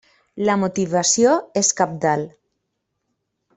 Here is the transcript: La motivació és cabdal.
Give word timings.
La 0.49 0.55
motivació 0.61 1.35
és 1.63 1.71
cabdal. 1.83 2.27